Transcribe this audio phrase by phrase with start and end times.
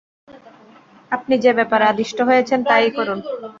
[1.11, 3.19] আপনি যে ব্যাপারে আদিষ্ট হয়েছেন তা-ই করুন।